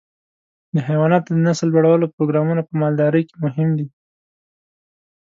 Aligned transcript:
د 0.75 0.75
حيواناتو 0.87 1.29
د 1.33 1.37
نسل 1.47 1.67
لوړولو 1.73 2.11
پروګرامونه 2.15 2.61
په 2.67 2.73
مالدارۍ 2.81 3.23
کې 3.29 3.35
مهم 3.45 3.69
دي. 3.77 3.87